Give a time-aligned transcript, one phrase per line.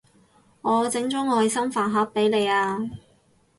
[0.63, 2.79] 我整咗愛心飯盒畀你啊